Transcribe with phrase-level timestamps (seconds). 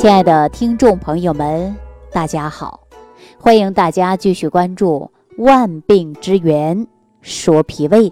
[0.00, 1.76] 亲爱的听众朋友们，
[2.10, 2.80] 大家好！
[3.38, 5.10] 欢迎大家继续关注
[5.44, 6.86] 《万病之源
[7.20, 8.08] 说脾胃》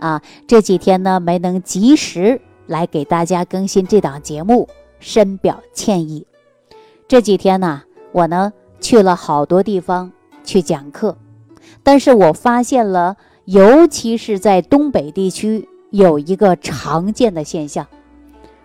[0.00, 0.22] 啊。
[0.46, 4.66] 这几天呢，没能及时来给大家更新这档节目，
[4.98, 6.26] 深表歉意。
[7.06, 7.82] 这几天呢，
[8.12, 8.50] 我呢
[8.80, 10.10] 去了好多地方
[10.42, 11.18] 去讲课，
[11.82, 17.86] 但是我发现了，尤其是在东北地区，有一个常见的现象。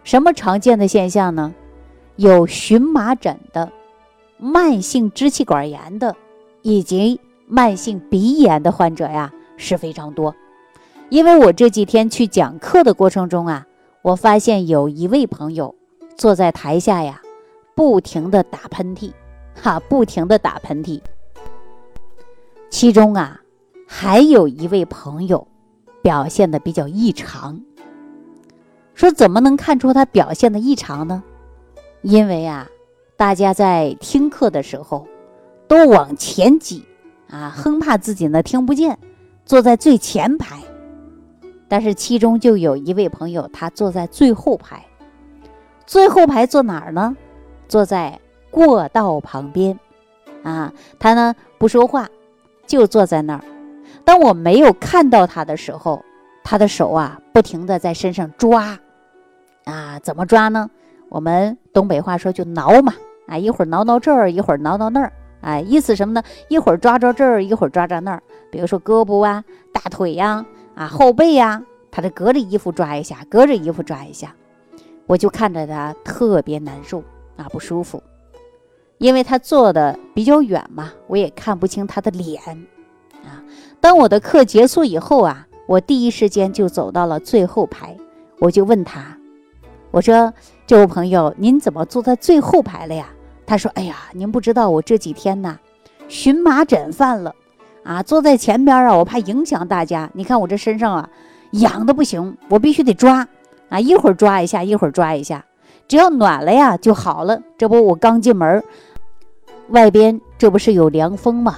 [0.05, 1.53] 什么常见的现象呢？
[2.21, 3.71] 有荨麻疹的、
[4.37, 6.15] 慢性支气管炎的，
[6.61, 10.35] 以及慢性鼻炎的患者呀是非常多。
[11.09, 13.65] 因为我这几天去讲课的过程中啊，
[14.03, 15.73] 我发现有一位朋友
[16.15, 17.19] 坐在台下呀，
[17.73, 19.11] 不停的打喷嚏，
[19.59, 21.01] 哈，不停的打喷嚏。
[22.69, 23.41] 其中啊，
[23.87, 25.47] 还有一位朋友
[26.03, 27.59] 表现的比较异常。
[28.93, 31.23] 说怎么能看出他表现的异常呢？
[32.01, 32.67] 因为啊，
[33.15, 35.07] 大家在听课的时候
[35.67, 36.83] 都往前挤
[37.29, 38.97] 啊，生怕自己呢听不见，
[39.45, 40.57] 坐在最前排。
[41.67, 44.83] 但是其中就有一位朋友，他坐在最后排。
[45.85, 47.15] 最后排坐哪儿呢？
[47.67, 49.77] 坐在过道旁边
[50.43, 50.73] 啊。
[50.99, 52.09] 他呢不说话，
[52.65, 53.43] 就坐在那儿。
[54.03, 56.03] 当我没有看到他的时候，
[56.43, 58.77] 他的手啊不停的在身上抓
[59.65, 60.69] 啊，怎么抓呢？
[61.11, 62.93] 我们东北话说就挠嘛，
[63.27, 66.23] 啊，一会儿挠挠这儿，一会儿挠挠那儿，哎，意思什么呢？
[66.47, 68.23] 一会儿抓抓这儿，一会儿抓抓那儿。
[68.49, 74.33] 比如说胳膊啊、大腿呀、啊后背呀，他就隔着衣服抓一下，隔着衣服抓一下，
[75.05, 77.03] 我就看着他特别难受
[77.35, 78.01] 啊，不舒服，
[78.97, 82.41] 因为他坐的比较远嘛，我也看不清他的脸
[83.25, 83.43] 啊。
[83.81, 87.97] 当我的课结束以后啊，我第一时间就走到了最后排，
[88.39, 89.17] 我就问他，
[89.91, 90.33] 我说。
[90.67, 93.09] 这位朋友，您怎么坐在最后排了呀？
[93.45, 95.59] 他说：“哎呀，您不知道我这几天呢，
[96.07, 97.35] 荨麻疹犯了，
[97.83, 100.09] 啊，坐在前边啊，我怕影响大家。
[100.13, 101.09] 你看我这身上啊，
[101.51, 103.27] 痒的不行，我必须得抓，
[103.67, 105.43] 啊，一会儿抓一下，一会儿抓一下，
[105.89, 107.41] 只要暖了呀就好了。
[107.57, 108.63] 这不，我刚进门，
[109.71, 111.57] 外边这不是有凉风吗？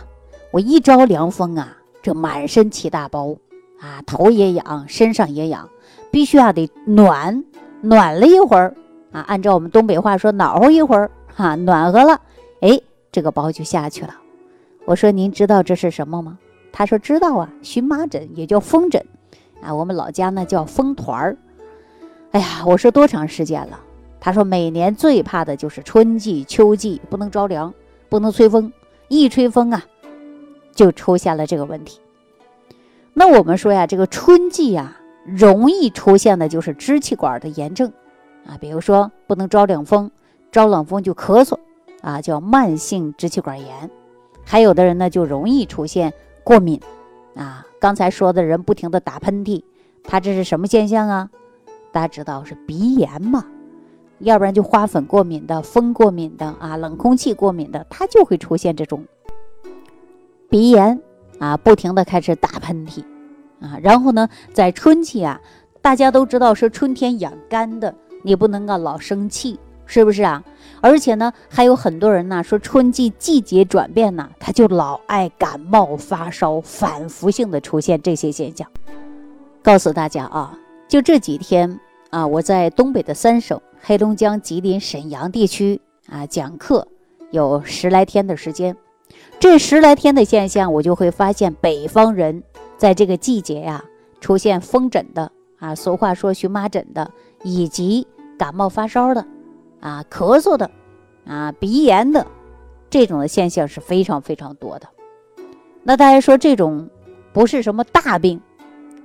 [0.50, 3.36] 我一招凉风啊，这满身起大包，
[3.80, 5.70] 啊，头也痒，身上也痒，
[6.10, 7.44] 必须啊得暖，
[7.84, 8.74] 暖了一会儿。”
[9.14, 12.20] 啊，按照我们东北话说，暖和一会儿，哈，暖和了，
[12.62, 14.16] 哎，这个包就下去了。
[14.86, 16.40] 我说您知道这是什么吗？
[16.72, 19.06] 他说知道啊，荨麻疹也叫风疹，
[19.62, 21.38] 啊，我们老家呢叫风团儿。
[22.32, 23.80] 哎呀，我说多长时间了？
[24.20, 27.72] 他说每年最怕的就是春季、秋季不能着凉，
[28.10, 28.74] 不能吹风，
[29.10, 29.84] 一吹风啊，
[30.74, 32.00] 就出现了这个问题。
[33.14, 37.92] 那我们说呀，这个春季呀，容易出现的就是支气管的炎症。
[38.46, 40.12] 啊，比如说不能着冷风，
[40.52, 41.58] 着冷风就咳嗽，
[42.02, 43.90] 啊，叫慢性支气管炎。
[44.44, 46.12] 还有的人呢，就容易出现
[46.44, 46.82] 过敏，
[47.36, 49.64] 啊，刚才说的人不停的打喷嚏，
[50.04, 51.30] 他这是什么现象啊？
[51.94, 53.46] 大家知道是鼻炎嘛？
[54.20, 59.06] 要不然就花粉过敏的、风过敏的啊，冷空气过敏的，他就会出现这种
[60.50, 61.02] 鼻炎
[61.40, 63.04] 啊，不停的开始打喷嚏，
[63.64, 65.42] 啊，然后呢，在春季啊，
[65.82, 67.96] 大家都知道是春天养肝的。
[68.26, 70.42] 你不能够老生气，是不是啊？
[70.80, 78.66] 而且呢，还有很多人呢说春季季节转变呢，他就老爱感冒发烧，反复性的出现这些现象。
[79.62, 80.58] 告诉大家啊，
[80.88, 81.80] 就这几天
[82.12, 86.88] 啊，我在东北的三省——黑龙江、吉林、沈阳地区啊讲课，
[87.32, 88.76] 有十来天的时间。
[89.38, 92.44] 这十来天的现象，我就会发现北方人
[92.84, 93.82] 在这个季节呀
[94.20, 97.10] 出现风疹的啊，俗话说荨麻疹的，
[97.42, 98.06] 以及。
[98.38, 99.26] 感冒发烧的，
[99.80, 100.70] 啊，咳嗽的，
[101.26, 102.28] 啊，鼻炎的，
[102.90, 104.88] 这种的现象是非常非常多的。
[105.84, 106.90] 那大家说这种
[107.32, 108.42] 不是什么大病，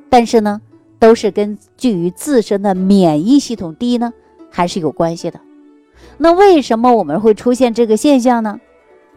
[0.08, 0.60] 但是呢，
[0.98, 4.12] 都是根据于自身的免疫系统低呢，
[4.50, 5.38] 还是有关系的。
[6.16, 8.58] 那为什么我们会出现这个现象呢？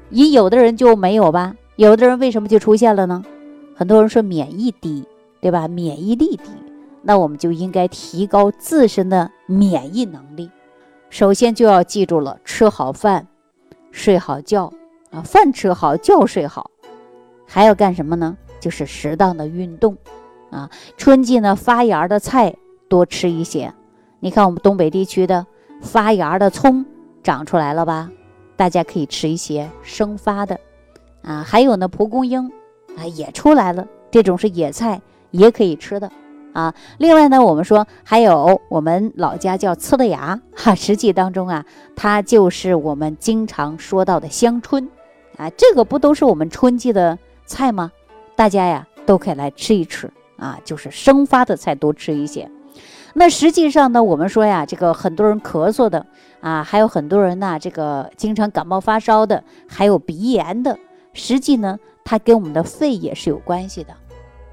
[0.09, 1.55] 你有的人就没有吧？
[1.77, 3.23] 有的人为什么就出现了呢？
[3.81, 5.03] 很多人说免疫低，
[5.39, 5.67] 对吧？
[5.67, 6.43] 免疫力低。
[7.01, 10.51] 那我们就应该提高自身的免疫能力，
[11.09, 13.25] 首先就要记住了，吃好饭，
[13.89, 14.71] 睡好觉
[15.09, 16.69] 啊，饭吃好，觉睡好，
[17.47, 18.37] 还要干什么呢？
[18.59, 19.97] 就是适当的运动
[20.51, 20.69] 啊。
[20.95, 22.55] 春季呢，发芽的菜
[22.87, 23.73] 多吃一些。
[24.19, 25.47] 你看我们东北地区的
[25.81, 26.85] 发芽的葱
[27.23, 28.11] 长出来了吧？
[28.55, 30.59] 大家可以吃一些生发的
[31.23, 31.41] 啊。
[31.41, 32.51] 还有呢，蒲公英
[32.97, 35.01] 啊也出来了，这种是野菜，
[35.31, 36.11] 也可以吃的。
[36.53, 36.73] 啊。
[36.97, 41.65] 另外呢，我们说还有我们老家叫呲的牙哈，实际当中啊，
[41.95, 44.89] 它就是我们经常说到的香椿
[45.37, 47.91] 啊，这个不都是我们春季的菜吗？
[48.35, 52.49] 大家呀都可以来吃一吃啊，就是生发的菜多吃一些。
[53.13, 56.05] 那实际上呢，我们说呀，这个很多人咳嗽的
[56.39, 60.77] 啊，还有很多人呢，这个经常感冒发烧的，还有鼻炎的，
[61.13, 63.93] 实际呢，它跟我们的肺也是有关系的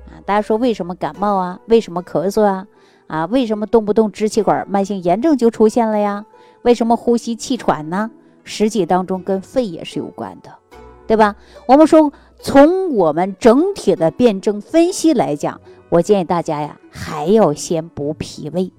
[0.06, 0.19] 啊。
[0.25, 1.60] 大家说为什么感冒啊？
[1.66, 2.66] 为什么咳嗽啊？
[3.06, 6.26] 啊，为什么动不动支气管慢性炎症就出现了呀？
[6.62, 8.10] 为什么呼吸气喘呢？
[8.44, 10.52] 实际当中跟肺也是有关的，
[11.06, 11.37] 对吧？
[11.66, 15.61] 我们说从我们整体的辩证分析来讲。
[15.90, 18.70] 我建议大家呀，还要先补脾胃。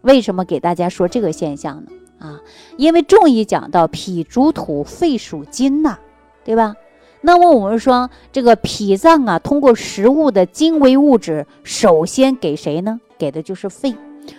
[0.00, 1.90] 为什么给大家说这个现象呢？
[2.18, 2.40] 啊，
[2.78, 5.98] 因为中医讲到脾主土，肺属金呐，
[6.44, 6.74] 对吧？
[7.20, 13.00] 那么我们说这个脾脏啊，通过食物的精微物质，首先给谁呢？
[13.18, 13.94] 给的就是肺，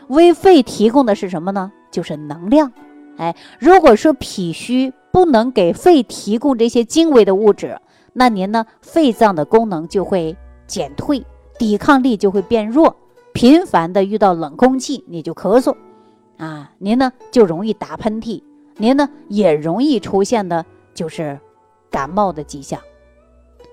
[0.07, 1.71] 为肺提供的是什么呢？
[1.91, 2.71] 就是能量。
[3.17, 7.77] 哎，如果说脾虚，不能给肺提供这些精微的物质，
[8.13, 10.37] 那您呢，肺脏的功能就会
[10.67, 11.25] 减退。
[11.57, 12.95] 抵抗力就会变弱，
[13.33, 15.75] 频繁的遇到冷空气你就咳嗽，
[16.37, 18.43] 啊，您呢就容易打喷嚏，
[18.75, 20.63] 您呢也容易出现的
[20.93, 21.39] 就是
[21.89, 22.79] 感冒的迹象。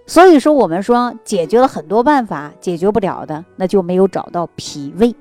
[0.07, 5.15] 所以说我们说解决了很多办法，解决不了的那就没有找到脾胃，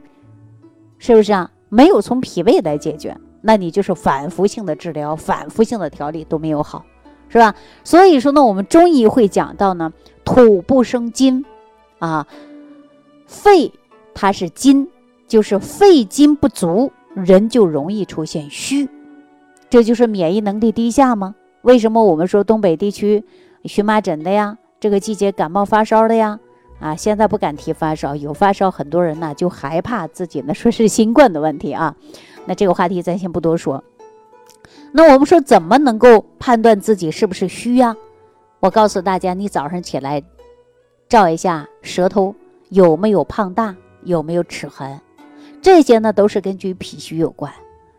[0.97, 1.49] 是不是啊？
[1.69, 6.85] 没有从脾胃来解决，那你就是反复性的治疗，反复性的调理都没有好，
[7.29, 7.55] 是吧？
[7.83, 9.91] 所以说呢，我们中医会讲到呢，
[10.23, 11.45] 土不生金，
[11.99, 12.27] 啊。
[13.25, 13.71] 肺
[14.13, 14.87] 它是金，
[15.27, 18.87] 就是肺金不足，人就容易出现虚，
[19.69, 21.33] 这就是免疫能力低下吗？
[21.63, 23.23] 为什么我们说东北地区
[23.63, 26.39] 荨麻疹的呀，这个季节感冒发烧的呀，
[26.79, 31.95] 啊，现在不敢提发烧，有发烧很多人呢就害怕自己呢说是新冠的问题啊，
[32.45, 33.83] 那这个话题咱先不多说。
[34.91, 37.95] 那我们说怎么能够判断自己是不是虚呀？
[38.59, 40.21] 我告诉大家，你早上起来
[41.09, 42.35] 照一下舌头。
[42.69, 43.75] 有没有胖大？
[44.03, 44.99] 有没有齿痕？
[45.61, 47.53] 这些呢都是根据脾虚有关。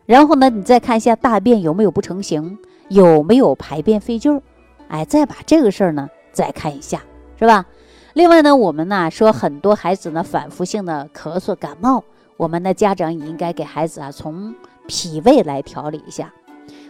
[0.05, 2.59] 然后呢，你再看一下大便有没有不成形，
[2.89, 4.43] 有没有排便费劲儿？
[4.89, 7.03] 哎，再把这个事儿呢再看一下，
[7.39, 7.65] 是吧？
[8.13, 12.05] 另外呢，我们呢说很多孩子呢反复性的咳嗽感冒，
[12.37, 14.55] 我们的家长也应该给孩子啊从
[14.87, 16.33] 脾胃来调理一下。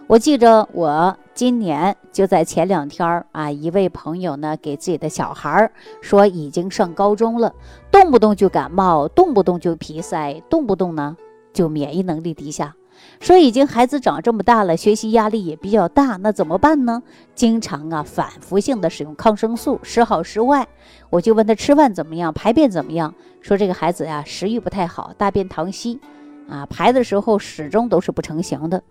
[0.06, 7.54] 我记着，我今年就在前两天儿啊，一位朋友呢给自己的小孩儿说，已经上高中了，
[7.90, 11.16] 动不动就感冒，动不动就鼻塞，动不动呢
[11.54, 12.74] 就免疫能力低下。
[13.20, 17.02] 说已经孩子长这么大了，学习压力也比较大，那怎么办呢？
[17.34, 20.66] 经常啊反复性的使用抗生素，时好时坏。
[21.10, 23.14] 我就问他吃饭怎么样，排便怎么样？
[23.40, 26.00] 说这个孩子呀食欲不太好，大便溏稀。
[26.46, 28.82] 啊，排的时候始终都是不成形的，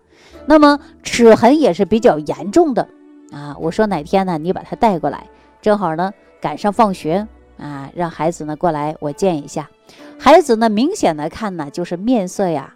[0.44, 2.88] 那么齿痕也是比较严重的
[3.30, 3.56] 啊。
[3.60, 5.28] 我说哪天呢，你把他带过来，
[5.62, 9.70] 正好呢赶上放学啊，让孩子呢过来我见一下。
[10.18, 12.74] 孩子呢明显的看呢就是面色呀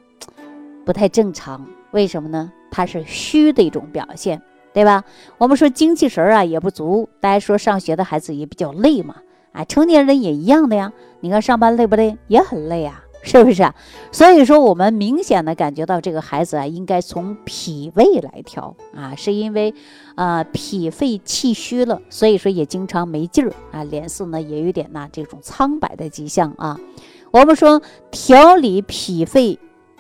[0.88, 2.50] 不太正常，为什么呢？
[2.70, 4.40] 它是虚的一种表现，
[4.72, 5.04] 对吧？
[5.36, 9.16] 我们说精气神儿啊也不足，大家说上学的孩子也比较累嘛，
[9.52, 10.90] 啊，成年人也一样的呀。
[11.20, 12.16] 你看上班累不累？
[12.28, 13.04] 也很累啊。
[13.22, 13.74] 是不是啊？
[14.10, 19.74] 所以说，我们明显的感觉到这个孩子啊，应该从脾胃来调啊，是因为，
[20.14, 26.80] 啊，脾肺气虚了，所以说也经常没劲儿啊，脸色呢也有点呐这种苍白的迹象啊。
[27.30, 29.58] 我们说调理脾肺，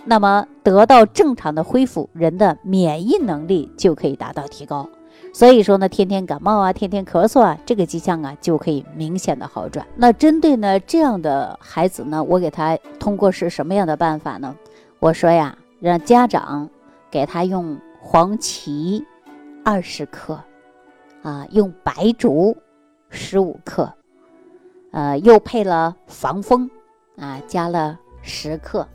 [0.08, 4.88] 那么得到正常的恢复，人的免疫能力就可以达到提高。
[5.34, 9.86] 所以说呢，天天感冒啊，天天咳嗽啊，这个迹象啊就可以明显的好转。
[9.96, 14.56] 那针对呢这样的孩子呢，我给他通过是什么样的办法呢？
[14.98, 16.70] 我说呀，让家长
[17.10, 19.04] 给他用黄芪
[19.62, 20.40] 二十克，
[21.22, 22.56] 啊，用白术
[23.10, 23.92] 十五克，
[24.92, 26.70] 呃，又配了防风，
[27.18, 28.88] 啊，加了十克，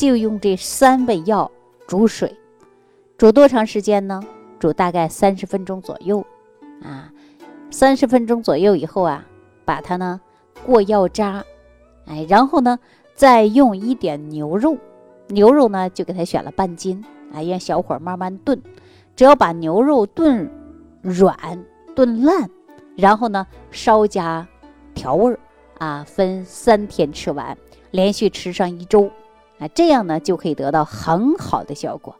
[0.00, 1.50] 就用这三味药
[1.86, 2.34] 煮水，
[3.18, 4.18] 煮多长时间呢？
[4.58, 6.24] 煮大概三十分钟左右，
[6.82, 7.12] 啊，
[7.70, 9.26] 三十分钟左右以后啊，
[9.66, 10.18] 把它呢
[10.64, 11.44] 过药渣，
[12.06, 12.78] 哎，然后呢
[13.14, 14.74] 再用一点牛肉，
[15.28, 17.04] 牛肉呢就给它选了半斤，
[17.34, 18.58] 啊，用小火慢慢炖，
[19.14, 20.50] 只要把牛肉炖
[21.02, 21.36] 软、
[21.94, 22.48] 炖烂，
[22.96, 24.48] 然后呢稍加
[24.94, 25.38] 调味儿，
[25.76, 27.54] 啊，分三天吃完，
[27.90, 29.10] 连续吃上一周，
[29.60, 32.16] 啊，这样呢就可以得到很好的效果。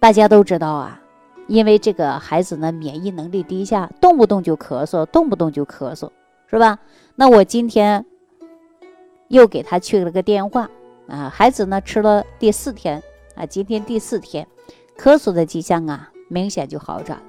[0.00, 1.00] 大家都知道啊。
[1.46, 6.08] 因为这个孩子呢，免疫能力低下，动不动就咳嗽，动不动就咳嗽，
[6.46, 6.78] 是吧？
[7.16, 8.06] 那我今天
[9.28, 10.70] 又给他去了个电话
[11.06, 13.02] 啊，孩子呢吃了第四天
[13.34, 14.48] 啊，今天第四天，
[14.96, 17.24] 咳嗽的迹象啊明显就好转了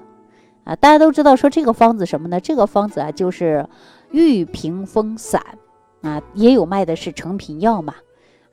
[0.64, 0.76] 啊。
[0.78, 2.40] 大家都知道说这个方子什么呢？
[2.40, 3.68] 这个方子啊就是
[4.12, 5.44] 玉屏风散
[6.04, 7.96] 啊，也有卖的是成品药嘛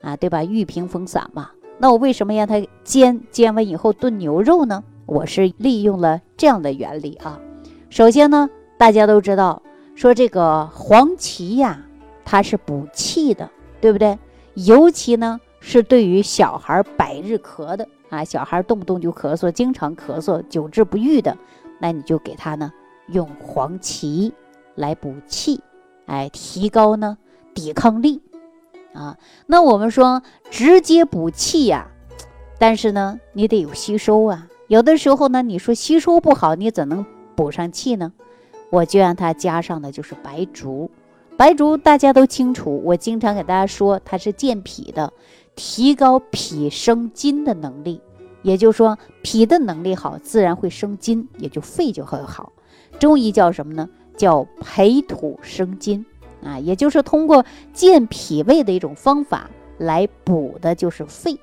[0.03, 0.43] 啊，对吧？
[0.43, 1.49] 玉屏风散嘛。
[1.79, 3.19] 那我为什么让它煎？
[3.31, 4.83] 煎完以后炖牛肉呢？
[5.07, 7.39] 我是利用了这样的原理啊。
[7.89, 9.61] 首先呢，大家都知道
[9.95, 11.81] 说这个黄芪呀，
[12.23, 13.49] 它是补气的，
[13.81, 14.19] 对不对？
[14.53, 21.35] 尤其呢是对于小孩百日咳的啊，小孩动不动就咳嗽，经常咳嗽，久治不愈的，
[21.79, 22.71] 那你就给他呢
[23.07, 24.31] 用黄芪
[24.75, 25.59] 来补气，
[26.05, 27.17] 哎，提高呢
[27.55, 28.21] 抵抗力。
[28.93, 31.87] 啊，那我们说直接补气呀，
[32.57, 34.47] 但是呢，你得有吸收啊。
[34.67, 38.13] 有的时候呢，你说吸收不好，你怎能补上气呢？
[38.69, 40.89] 我就让它加上的就是白术。
[41.35, 45.11] 白术大家都清楚，我经常给大家说，它是健脾的，
[45.55, 48.01] 提高脾生津的能力。
[48.43, 52.51] 也就是说，脾的能力好，自然会生津，也就肺就会好。
[52.99, 53.89] 中医叫什么呢？
[54.15, 56.05] 叫培土生金。
[56.43, 61.39] 啊，也就是通过健脾胃的一种方法来补的，就是肺，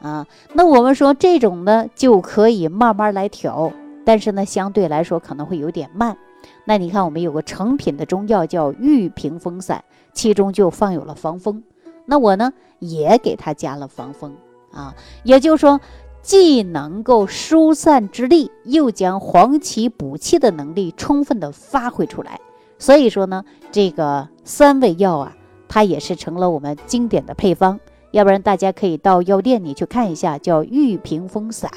[0.00, 3.72] 啊，那我们说这种呢就可以慢慢来调，
[4.04, 6.16] 但是呢相对来说可能会有点慢。
[6.64, 11.62] 那你看我们有个成品的中药叫玉屏风散，其中就放有了防风，
[12.04, 14.34] 那我呢也给它加了防风
[14.72, 15.80] 啊，也就是说
[16.20, 22.40] 既能够疏散之力，又将黄芪补气的能力充分的发挥出来。
[22.78, 25.36] 所以说呢，这个三味药啊，
[25.68, 27.80] 它也是成了我们经典的配方。
[28.10, 31.70] 要不然大家可以到药店里去看一下，叫玉屏风散，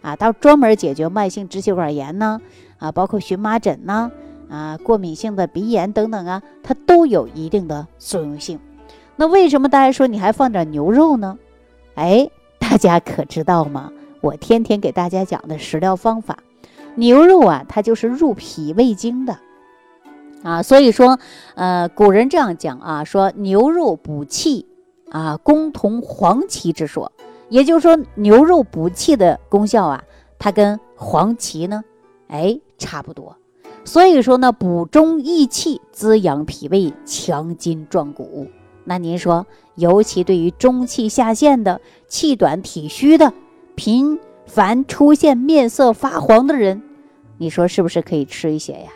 [0.00, 2.40] 啊，它专门解决慢性支气管炎呢，
[2.78, 4.10] 啊，包括荨麻疹呐，
[4.48, 8.60] 啊，过敏性的鼻炎等等啊，它都有一定的作用性。
[9.16, 11.36] 那为什么大家说你还放点牛肉呢？
[11.94, 12.30] 哎，
[12.60, 13.90] 大家可知道吗？
[14.20, 16.38] 我天天给大家讲的食疗方法，
[16.94, 19.36] 牛肉啊，它就是入脾胃经的。
[20.42, 21.18] 啊，所以说，
[21.54, 24.66] 呃，古人这样讲啊，说牛肉补气
[25.10, 27.10] 啊，功同黄芪之说，
[27.48, 30.04] 也就是说牛肉补气的功效啊，
[30.38, 31.82] 它跟黄芪呢，
[32.28, 33.36] 哎，差不多。
[33.84, 38.48] 所以说呢，补中益气，滋养脾胃，强筋壮骨。
[38.84, 43.32] 那您说，尤其对于中气下陷的、气短体虚的、
[43.74, 46.82] 频繁出现面色发黄的人，
[47.38, 48.90] 你说是不是可以吃一些呀？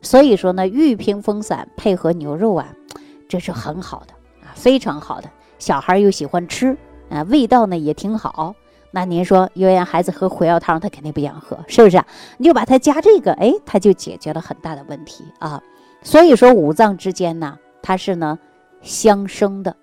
[0.00, 2.68] 所以说呢，玉屏风散配合牛肉啊，
[3.28, 4.14] 这是很好的
[4.46, 5.28] 啊，非常好的。
[5.58, 6.76] 小孩又喜欢吃
[7.10, 8.54] 啊，味道呢也挺好。
[8.90, 12.02] 那您说，又让孩子喝茴药汤，他肯定不想喝，是不是？
[12.38, 15.60] 你就把它加这个，哎，他就解决了很大的问题啊。
[16.02, 18.38] 所以说，五脏之间呢，它是呢
[18.80, 19.76] 相生的。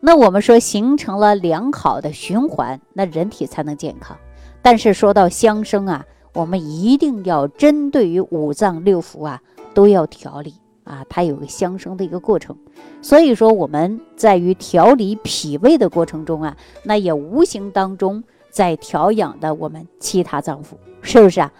[0.00, 4.16] 那我们说形成了良好的循环，那人体才能健康。
[4.62, 6.04] 但是说到相生啊，
[6.36, 9.42] 我们一定要针对于五脏六腑啊。
[9.74, 12.56] 都要调理啊，它有个相生的一个过程，
[13.02, 21.52] 所以说我们在于调理脾胃的过程中啊，那也无形当中在调养的我们其他脏腑，是不是啊？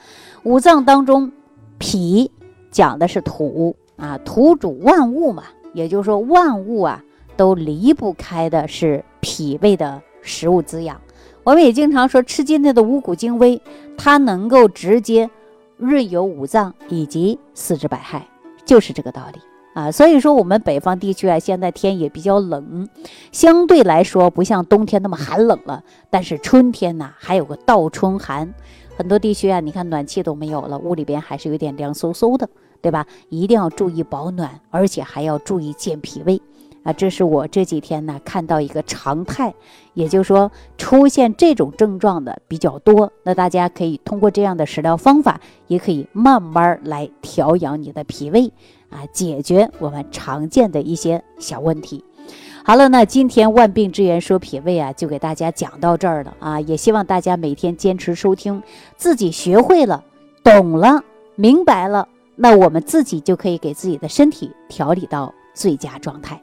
[0.44, 1.30] 五脏当中，
[1.76, 2.30] 脾
[2.70, 7.04] 讲的是土啊，土主万物嘛，也就是说万物啊
[7.36, 10.98] 都离不开的是脾胃的食物滋养。
[11.44, 13.60] 我们也经常说吃今天的五谷精微，
[13.96, 15.30] 它能够直接。
[15.78, 18.22] 润有五脏以及四肢百骸，
[18.64, 19.40] 就是这个道理
[19.74, 19.92] 啊。
[19.92, 22.88] 所以说，我们北方地区啊，现在天也比较冷，
[23.30, 25.84] 相对来说不像冬天那么寒冷了。
[26.08, 28.54] 但是春天呢，还有个倒春寒，
[28.96, 32.48] 很多地区啊，你看暖气都没有了，屋里边还是有点凉飕飕的，
[32.80, 33.06] 对吧？
[33.28, 36.40] 一定要注意保暖，而且还要注意健脾胃。
[36.84, 39.52] 啊，这是我这几天呢看到一个常态，
[39.96, 43.10] 也就是说出现这种症状的比较多。
[43.22, 48.52] 那大家可以通过这样的食疗方法，也可以慢慢来调养你的脾胃
[48.90, 52.04] 啊，解决我们常见的一些小问题。
[52.62, 58.62] 好了，那今天万病之源说脾胃啊，就给大家讲到这儿了啊，也希望大家每天坚持收听，
[58.96, 60.04] 自己学会了、
[60.44, 61.02] 懂了、
[61.36, 66.42] 明白了，那我们自己就可以给自己的身体调理到最佳状态。